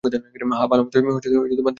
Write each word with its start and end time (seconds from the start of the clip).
হ্যাঁ, 0.03 0.67
ভালোমতোই 0.67 1.01
দেওয়া 1.01 1.13
হয়েছে। 1.15 1.29